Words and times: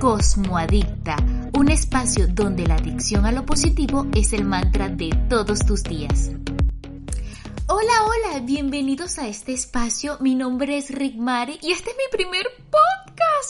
Cosmoadicta, 0.00 1.16
un 1.54 1.70
espacio 1.70 2.28
donde 2.28 2.68
la 2.68 2.76
adicción 2.76 3.26
a 3.26 3.32
lo 3.32 3.44
positivo 3.44 4.06
es 4.14 4.32
el 4.32 4.44
mantra 4.44 4.88
de 4.88 5.10
todos 5.28 5.66
tus 5.66 5.82
días. 5.82 6.30
Hola, 7.66 7.92
hola, 8.04 8.40
bienvenidos 8.44 9.18
a 9.18 9.26
este 9.26 9.54
espacio. 9.54 10.16
Mi 10.20 10.36
nombre 10.36 10.78
es 10.78 10.90
Rick 10.90 11.16
Mari 11.16 11.58
y 11.62 11.72
este 11.72 11.90
es 11.90 11.96
mi 11.96 12.16
primer 12.16 12.46
podcast. 12.70 12.97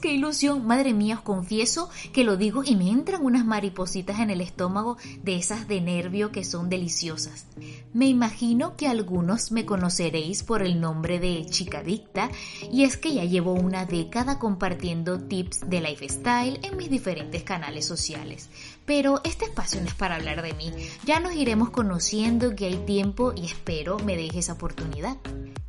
¡Qué 0.00 0.12
ilusión! 0.12 0.66
Madre 0.66 0.92
mía, 0.92 1.16
os 1.16 1.20
confieso 1.22 1.88
que 2.12 2.24
lo 2.24 2.36
digo 2.36 2.62
y 2.64 2.76
me 2.76 2.90
entran 2.90 3.24
unas 3.24 3.46
maripositas 3.46 4.18
en 4.20 4.30
el 4.30 4.40
estómago 4.40 4.98
de 5.22 5.36
esas 5.36 5.66
de 5.66 5.80
nervio 5.80 6.30
que 6.30 6.44
son 6.44 6.68
deliciosas. 6.68 7.46
Me 7.92 8.06
imagino 8.06 8.76
que 8.76 8.88
algunos 8.88 9.52
me 9.52 9.64
conoceréis 9.64 10.42
por 10.42 10.62
el 10.62 10.80
nombre 10.80 11.20
de 11.20 11.46
Chicadicta 11.46 12.30
y 12.70 12.84
es 12.84 12.96
que 12.96 13.14
ya 13.14 13.24
llevo 13.24 13.54
una 13.54 13.86
década 13.86 14.38
compartiendo 14.38 15.20
tips 15.20 15.70
de 15.70 15.80
lifestyle 15.80 16.60
en 16.62 16.76
mis 16.76 16.90
diferentes 16.90 17.42
canales 17.44 17.86
sociales. 17.86 18.50
Pero 18.84 19.20
este 19.24 19.46
espacio 19.46 19.80
no 19.80 19.86
es 19.86 19.94
para 19.94 20.16
hablar 20.16 20.42
de 20.42 20.52
mí. 20.54 20.70
Ya 21.06 21.20
nos 21.20 21.34
iremos 21.34 21.70
conociendo 21.70 22.54
que 22.54 22.66
hay 22.66 22.76
tiempo 22.84 23.32
y 23.34 23.46
espero 23.46 23.98
me 24.00 24.16
deje 24.16 24.40
esa 24.40 24.54
oportunidad. 24.54 25.16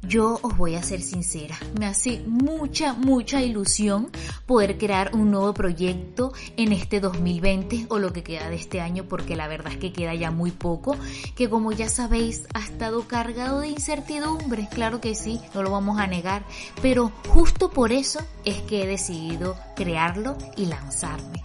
Yo 0.08 0.40
os 0.44 0.56
voy 0.56 0.76
a 0.76 0.84
ser 0.84 1.02
sincera, 1.02 1.58
me 1.80 1.88
hace 1.88 2.22
mucha, 2.28 2.94
mucha 2.94 3.42
ilusión 3.42 4.05
poder 4.46 4.78
crear 4.78 5.12
un 5.14 5.32
nuevo 5.32 5.54
proyecto 5.54 6.34
en 6.58 6.72
este 6.72 7.00
2020 7.00 7.88
o 7.90 8.00
lo 8.00 8.14
que 8.14 8.24
queda 8.24 8.50
de 8.50 8.56
este 8.56 8.82
año 8.82 9.06
porque 9.08 9.36
la 9.36 9.48
verdad 9.48 9.74
es 9.74 9.80
que 9.80 9.94
queda 9.94 10.14
ya 10.14 10.32
muy 10.32 10.52
poco, 10.52 10.96
que 11.36 11.50
como 11.50 11.72
ya 11.72 11.90
sabéis 11.90 12.44
ha 12.54 12.60
estado 12.60 13.08
cargado 13.08 13.60
de 13.60 13.70
incertidumbre, 13.70 14.68
claro 14.72 15.02
que 15.02 15.16
sí, 15.16 15.40
no 15.54 15.64
lo 15.64 15.72
vamos 15.72 16.00
a 16.00 16.08
negar, 16.08 16.46
pero 16.82 17.12
justo 17.30 17.70
por 17.70 17.92
eso 17.92 18.20
es 18.44 18.62
que 18.62 18.84
he 18.84 18.88
decidido 18.88 19.58
crearlo 19.76 20.38
y 20.56 20.66
lanzarme. 20.66 21.44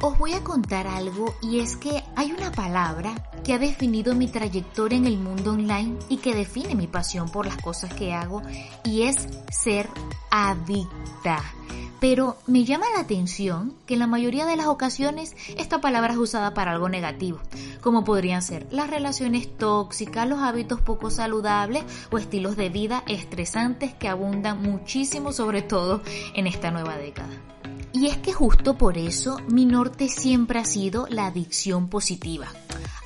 Os 0.00 0.16
voy 0.16 0.32
a 0.32 0.44
contar 0.44 0.86
algo 0.86 1.34
y 1.42 1.58
es 1.58 1.76
que 1.76 2.04
hay 2.14 2.30
una 2.30 2.52
palabra 2.52 3.14
que 3.42 3.52
ha 3.52 3.58
definido 3.58 4.14
mi 4.14 4.28
trayectoria 4.28 4.96
en 4.96 5.06
el 5.06 5.18
mundo 5.18 5.52
online 5.52 5.96
y 6.08 6.18
que 6.18 6.36
define 6.36 6.76
mi 6.76 6.86
pasión 6.86 7.28
por 7.30 7.46
las 7.46 7.56
cosas 7.56 7.92
que 7.94 8.12
hago 8.12 8.42
y 8.84 9.02
es 9.02 9.26
ser 9.50 9.88
adicta. 10.30 11.42
Pero 12.00 12.36
me 12.46 12.64
llama 12.64 12.86
la 12.94 13.00
atención 13.00 13.74
que 13.86 13.94
en 13.94 14.00
la 14.00 14.06
mayoría 14.06 14.46
de 14.46 14.56
las 14.56 14.66
ocasiones 14.66 15.34
esta 15.56 15.80
palabra 15.80 16.12
es 16.12 16.18
usada 16.18 16.54
para 16.54 16.72
algo 16.72 16.88
negativo, 16.88 17.40
como 17.80 18.04
podrían 18.04 18.42
ser 18.42 18.66
las 18.70 18.88
relaciones 18.88 19.56
tóxicas, 19.56 20.28
los 20.28 20.40
hábitos 20.40 20.80
poco 20.80 21.10
saludables 21.10 21.84
o 22.10 22.18
estilos 22.18 22.56
de 22.56 22.68
vida 22.68 23.02
estresantes 23.08 23.94
que 23.94 24.08
abundan 24.08 24.62
muchísimo 24.62 25.32
sobre 25.32 25.62
todo 25.62 26.02
en 26.34 26.46
esta 26.46 26.70
nueva 26.70 26.96
década. 26.96 27.30
Y 27.92 28.06
es 28.06 28.18
que 28.18 28.32
justo 28.32 28.76
por 28.76 28.98
eso 28.98 29.38
mi 29.48 29.64
norte 29.64 30.08
siempre 30.08 30.58
ha 30.60 30.64
sido 30.64 31.06
la 31.08 31.26
adicción 31.26 31.88
positiva. 31.88 32.46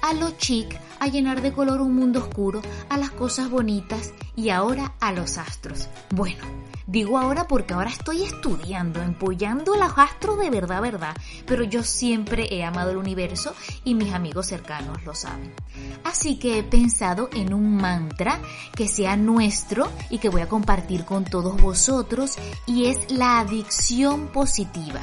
A 0.02 0.14
lo 0.14 0.32
chic, 0.32 0.76
a 0.98 1.06
llenar 1.06 1.42
de 1.42 1.52
color 1.52 1.80
un 1.80 1.94
mundo 1.94 2.18
oscuro, 2.18 2.60
a 2.88 2.98
las 2.98 3.12
cosas 3.12 3.48
bonitas 3.48 4.12
y 4.34 4.50
ahora 4.50 4.94
a 4.98 5.12
los 5.12 5.38
astros. 5.38 5.88
Bueno, 6.10 6.44
digo 6.88 7.18
ahora 7.18 7.46
porque 7.46 7.72
ahora 7.72 7.90
estoy 7.90 8.24
estudiando, 8.24 9.00
empollando 9.00 9.76
los 9.76 9.92
astros 9.96 10.40
de 10.40 10.50
verdad, 10.50 10.82
verdad, 10.82 11.16
pero 11.46 11.62
yo 11.62 11.84
siempre 11.84 12.52
he 12.52 12.64
amado 12.64 12.90
el 12.90 12.96
universo 12.96 13.54
y 13.84 13.94
mis 13.94 14.12
amigos 14.12 14.48
cercanos 14.48 15.04
lo 15.04 15.14
saben. 15.14 15.54
Así 16.02 16.36
que 16.36 16.58
he 16.58 16.62
pensado 16.64 17.30
en 17.32 17.54
un 17.54 17.76
mantra 17.76 18.40
que 18.74 18.88
sea 18.88 19.16
nuestro 19.16 19.88
y 20.10 20.18
que 20.18 20.30
voy 20.30 20.42
a 20.42 20.48
compartir 20.48 21.04
con 21.04 21.24
todos 21.24 21.62
vosotros 21.62 22.38
y 22.66 22.86
es 22.86 23.08
la 23.08 23.38
adicción 23.38 24.26
positiva. 24.32 25.00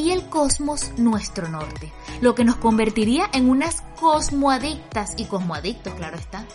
Y 0.00 0.12
el 0.12 0.30
cosmos 0.30 0.92
nuestro 0.96 1.46
norte, 1.48 1.92
lo 2.22 2.34
que 2.34 2.42
nos 2.42 2.56
convertiría 2.56 3.28
en 3.34 3.50
unas 3.50 3.82
cosmoadictas 4.00 5.12
y 5.18 5.26
cosmoadictos, 5.26 5.92
claro 5.92 6.16
está. 6.16 6.46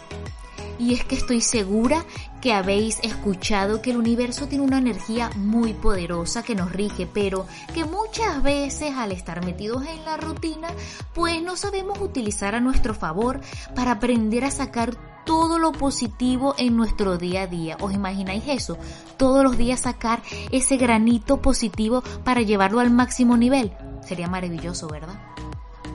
Y 0.79 0.95
es 0.95 1.05
que 1.05 1.13
estoy 1.13 1.41
segura 1.41 2.03
que 2.41 2.53
habéis 2.53 2.97
escuchado 3.03 3.83
que 3.83 3.91
el 3.91 3.97
universo 3.97 4.47
tiene 4.47 4.65
una 4.65 4.79
energía 4.79 5.29
muy 5.35 5.73
poderosa 5.73 6.41
que 6.41 6.55
nos 6.55 6.71
rige, 6.71 7.05
pero 7.05 7.45
que 7.71 7.85
muchas 7.85 8.41
veces 8.41 8.95
al 8.95 9.11
estar 9.11 9.45
metidos 9.45 9.85
en 9.85 10.03
la 10.05 10.17
rutina, 10.17 10.69
pues 11.13 11.39
no 11.43 11.55
sabemos 11.55 12.01
utilizar 12.01 12.55
a 12.55 12.59
nuestro 12.59 12.95
favor 12.95 13.41
para 13.75 13.91
aprender 13.91 14.43
a 14.43 14.49
sacar 14.49 14.97
todo 15.25 15.59
lo 15.59 15.71
positivo 15.71 16.55
en 16.57 16.77
nuestro 16.77 17.17
día 17.17 17.43
a 17.43 17.47
día. 17.47 17.77
¿Os 17.81 17.93
imagináis 17.93 18.43
eso? 18.47 18.77
Todos 19.17 19.43
los 19.43 19.57
días 19.57 19.81
sacar 19.81 20.21
ese 20.51 20.77
granito 20.77 21.41
positivo 21.41 22.03
para 22.23 22.41
llevarlo 22.41 22.79
al 22.79 22.91
máximo 22.91 23.35
nivel. 23.35 23.73
Sería 24.07 24.27
maravilloso, 24.27 24.87
¿verdad? 24.87 25.19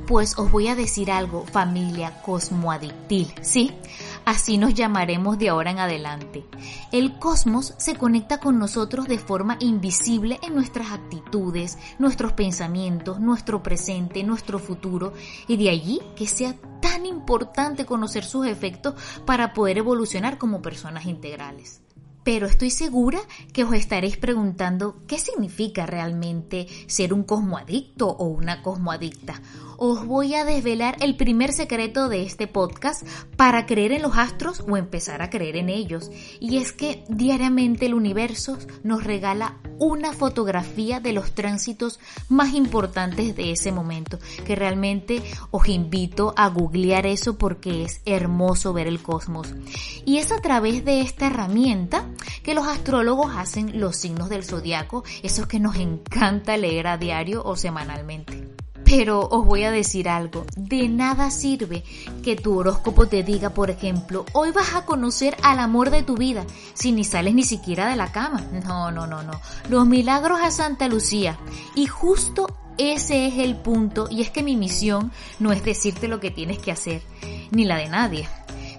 Pues 0.07 0.39
os 0.39 0.51
voy 0.51 0.67
a 0.69 0.75
decir 0.75 1.11
algo, 1.13 1.47
familia 1.47 2.21
cosmoadictil, 2.23 3.33
¿sí? 3.43 3.73
Así 4.31 4.59
nos 4.59 4.75
llamaremos 4.75 5.41
de 5.41 5.49
ahora 5.49 5.73
en 5.73 5.81
adelante. 5.81 6.45
El 6.93 7.19
cosmos 7.19 7.75
se 7.79 7.97
conecta 7.97 8.39
con 8.39 8.61
nosotros 8.61 9.09
de 9.09 9.19
forma 9.19 9.57
invisible 9.59 10.39
en 10.45 10.55
nuestras 10.55 10.93
actitudes, 10.93 11.77
nuestros 11.99 12.35
pensamientos, 12.35 13.19
nuestro 13.19 13.61
presente, 13.61 14.23
nuestro 14.23 14.61
futuro, 14.61 15.15
y 15.49 15.57
de 15.57 15.71
allí 15.71 16.01
que 16.15 16.29
sea 16.29 16.55
tan 16.81 17.07
importante 17.07 17.85
conocer 17.85 18.25
sus 18.25 18.47
efectos 18.47 18.95
para 19.27 19.53
poder 19.53 19.79
evolucionar 19.79 20.39
como 20.39 20.63
personas 20.63 21.07
integrales. 21.07 21.83
Pero 22.31 22.47
estoy 22.47 22.71
segura 22.71 23.19
que 23.53 23.65
os 23.65 23.75
estaréis 23.75 24.17
preguntando 24.17 25.03
qué 25.09 25.19
significa 25.19 25.85
realmente 25.85 26.69
ser 26.87 27.13
un 27.13 27.25
cosmoadicto 27.25 28.07
o 28.07 28.27
una 28.27 28.63
cosmoadicta 28.63 29.43
os 29.83 30.05
voy 30.05 30.35
a 30.35 30.45
desvelar 30.45 30.97
el 31.01 31.17
primer 31.17 31.55
secreto 31.55 32.11
de 32.11 32.23
este 32.23 32.47
podcast 32.47 33.03
para 33.37 33.65
creer 33.65 33.93
en 33.93 34.03
los 34.03 34.15
astros 34.15 34.63
o 34.69 34.77
empezar 34.77 35.23
a 35.23 35.31
creer 35.31 35.57
en 35.57 35.71
ellos. 35.71 36.11
Y 36.39 36.59
es 36.59 36.73
que 36.73 37.03
diariamente 37.09 37.87
el 37.87 37.95
universo 37.95 38.59
nos 38.83 39.05
regala 39.05 39.57
una 39.81 40.13
fotografía 40.13 41.01
de 41.01 41.13
los 41.13 41.33
tránsitos 41.33 41.99
más 42.29 42.55
importantes 42.55 43.35
de 43.35 43.51
ese 43.51 43.73
momento, 43.73 44.19
que 44.47 44.55
realmente 44.55 45.23
os 45.51 45.69
invito 45.69 46.33
a 46.37 46.49
googlear 46.49 47.07
eso 47.07 47.39
porque 47.39 47.85
es 47.85 48.03
hermoso 48.05 48.73
ver 48.73 48.87
el 48.87 49.03
cosmos. 49.03 49.49
Y 50.05 50.19
es 50.19 50.31
a 50.31 50.41
través 50.41 50.85
de 50.85 51.01
esta 51.01 51.27
herramienta 51.27 52.05
que 52.45 52.55
los 52.55 52.67
astrólogos 52.67 53.33
hacen 53.35 53.81
los 53.81 53.97
signos 53.97 54.29
del 54.29 54.45
zodiaco, 54.45 55.03
esos 55.23 55.47
que 55.47 55.59
nos 55.59 55.77
encanta 55.77 56.57
leer 56.57 56.87
a 56.87 56.99
diario 56.99 57.43
o 57.43 57.57
semanalmente. 57.57 58.40
Pero 58.91 59.21
os 59.21 59.47
voy 59.47 59.63
a 59.63 59.71
decir 59.71 60.09
algo, 60.09 60.45
de 60.57 60.89
nada 60.89 61.31
sirve 61.31 61.85
que 62.25 62.35
tu 62.35 62.59
horóscopo 62.59 63.07
te 63.07 63.23
diga, 63.23 63.51
por 63.51 63.71
ejemplo, 63.71 64.27
hoy 64.33 64.51
vas 64.51 64.75
a 64.75 64.85
conocer 64.85 65.37
al 65.45 65.61
amor 65.61 65.91
de 65.91 66.03
tu 66.03 66.17
vida, 66.17 66.45
si 66.75 66.91
ni 66.91 67.05
sales 67.05 67.33
ni 67.35 67.45
siquiera 67.45 67.89
de 67.89 67.95
la 67.95 68.11
cama. 68.11 68.45
No, 68.65 68.91
no, 68.91 69.07
no, 69.07 69.23
no. 69.23 69.41
Los 69.69 69.87
milagros 69.87 70.41
a 70.43 70.51
Santa 70.51 70.89
Lucía. 70.89 71.39
Y 71.77 71.87
justo 71.87 72.49
ese 72.79 73.29
es 73.29 73.39
el 73.39 73.55
punto, 73.55 74.09
y 74.11 74.23
es 74.23 74.31
que 74.31 74.43
mi 74.43 74.57
misión 74.57 75.13
no 75.39 75.53
es 75.53 75.63
decirte 75.63 76.09
lo 76.09 76.19
que 76.19 76.33
tienes 76.33 76.59
que 76.59 76.73
hacer, 76.73 77.01
ni 77.53 77.67
la 77.67 77.77
de 77.77 77.89
nadie 77.89 78.29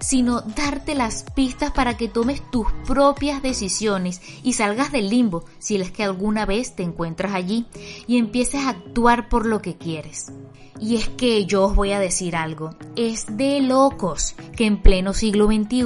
sino 0.02 0.42
darte 0.42 0.96
las 0.96 1.24
pistas 1.36 1.72
para 1.72 1.96
que 1.96 2.08
tomes 2.08 2.42
tus 2.52 2.68
propias 2.86 3.42
decisiones 3.42 4.22
y 4.44 4.54
salgas 4.54 4.92
del 4.92 5.10
limbo 5.10 5.46
si 5.60 5.78
es 5.78 5.92
que 5.92 6.04
alguna 6.04 6.46
vez 6.46 6.76
te 6.76 6.84
encuentras 6.84 7.34
allí 7.34 7.66
y 8.08 8.18
empieces 8.18 8.62
a 8.62 8.70
actuar 8.70 9.30
por 9.30 9.46
lo 9.46 9.62
que 9.62 9.78
quieres. 9.78 10.32
Y 10.80 10.96
es 10.96 11.10
que 11.10 11.46
yo 11.46 11.66
os 11.66 11.76
voy 11.76 11.92
a 11.92 12.00
decir 12.00 12.36
algo, 12.36 12.76
es 12.96 13.38
de 13.38 13.62
locos 13.62 14.36
que 14.58 14.66
en 14.66 14.82
pleno 14.82 15.14
siglo 15.14 15.46
XXI 15.46 15.86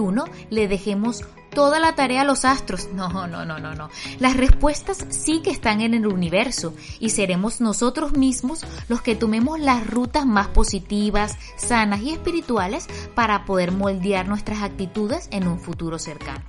le 0.50 0.68
dejemos 0.70 1.24
toda 1.56 1.80
la 1.80 1.96
tarea 1.96 2.22
a 2.22 2.26
los 2.26 2.46
astros. 2.46 2.90
No, 2.94 3.10
no, 3.26 3.46
no, 3.46 3.58
no, 3.58 3.74
no. 3.74 3.90
Las 4.20 4.38
respuestas 4.38 5.04
sí 5.10 5.42
que 5.42 5.50
están 5.50 5.82
en 5.82 5.96
el 5.96 6.06
universo 6.06 6.76
y 7.00 7.10
seremos 7.10 7.62
nosotros 7.62 8.14
mismos 8.14 8.64
los 8.88 9.02
que 9.02 9.16
tomemos 9.16 9.60
las 9.60 9.88
rutas 9.88 10.28
más 10.28 10.50
positivas, 10.50 11.36
sanas 11.58 12.02
y 12.02 12.12
espirituales 12.12 12.88
para 13.16 13.46
poder 13.46 13.72
moldear 13.72 14.28
nuestras 14.28 14.62
actitudes 14.62 15.28
en 15.32 15.48
un 15.48 15.60
futuro 15.60 15.98
cercano. 15.98 16.44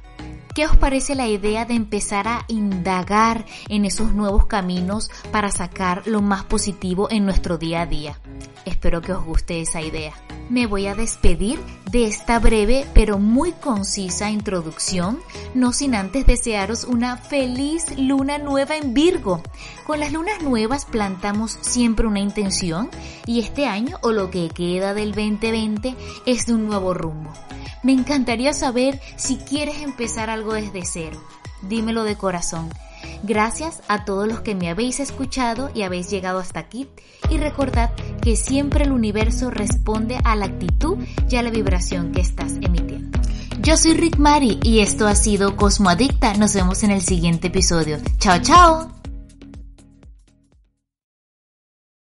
¿Qué 0.55 0.65
os 0.65 0.77
parece 0.77 1.15
la 1.15 1.29
idea 1.29 1.67
de 1.67 1.75
empezar 1.75 2.27
a 2.27 2.45
indagar 2.49 3.45
en 3.69 3.85
esos 3.85 4.13
nuevos 4.13 4.47
caminos 4.47 5.11
para 5.31 5.51
sacar 5.51 6.03
lo 6.07 6.23
más 6.23 6.45
positivo 6.45 7.09
en 7.11 7.27
nuestro 7.27 7.59
día 7.59 7.83
a 7.83 7.87
día? 7.87 8.19
Espero 8.65 9.03
que 9.03 9.13
os 9.13 9.23
guste 9.23 9.61
esa 9.61 9.83
idea. 9.83 10.15
Me 10.49 10.67
voy 10.67 10.87
a 10.87 10.95
despedir 10.95 11.59
de 11.91 12.07
esta 12.07 12.39
breve 12.39 12.87
pero 12.95 13.19
muy 13.19 13.51
concisa 13.53 14.31
introducción, 14.31 15.19
no 15.55 15.73
sin 15.73 15.95
antes 15.97 16.25
desearos 16.25 16.85
una 16.85 17.17
feliz 17.17 17.99
luna 17.99 18.39
nueva 18.39 18.77
en 18.77 18.95
Virgo. 18.95 19.43
Con 19.87 19.99
las 19.99 20.13
lunas 20.13 20.43
nuevas 20.43 20.85
plantamos 20.85 21.59
siempre 21.63 22.07
una 22.07 22.21
intención 22.21 22.91
y 23.27 23.41
este 23.41 23.67
año 23.67 23.99
o 24.03 24.13
lo 24.13 24.31
que 24.31 24.49
queda 24.49 24.95
del 24.95 25.13
2020 25.13 25.97
es 26.27 26.47
de 26.47 26.55
un 26.55 26.67
nuevo 26.67 26.95
rumbo. 26.95 27.33
Me 27.83 27.93
encantaría 27.93 28.53
saber 28.53 29.01
si 29.17 29.39
quieres 29.39 29.83
empezar 29.83 30.31
algo 30.31 30.55
desde 30.55 30.85
cero. 30.85 31.21
Dímelo 31.63 32.05
de 32.05 32.17
corazón. 32.17 32.69
Gracias 33.23 33.83
a 33.89 34.05
todos 34.05 34.29
los 34.29 34.41
que 34.41 34.55
me 34.55 34.69
habéis 34.69 35.01
escuchado 35.01 35.71
y 35.75 35.83
habéis 35.83 36.11
llegado 36.11 36.39
hasta 36.39 36.61
aquí. 36.61 36.89
Y 37.31 37.39
recordad 37.39 37.91
que 38.23 38.37
siempre 38.37 38.85
el 38.85 38.93
universo 38.93 39.51
responde 39.51 40.19
a 40.25 40.37
la 40.37 40.47
actitud 40.47 40.99
y 41.29 41.37
a 41.37 41.43
la 41.43 41.51
vibración 41.51 42.13
que 42.13 42.21
estás 42.21 42.55
emitiendo. 42.61 43.19
Yo 43.61 43.77
soy 43.77 43.95
Rick 43.95 44.19
Mari 44.19 44.61
y 44.63 44.81
esto 44.81 45.07
ha 45.07 45.15
sido 45.15 45.57
Cosmo 45.57 45.89
Adicta. 45.89 46.35
Nos 46.35 46.55
vemos 46.55 46.83
en 46.83 46.91
el 46.93 47.03
siguiente 47.03 47.49
episodio. 47.49 47.99
Chao, 48.19 48.39
chao. 48.41 48.96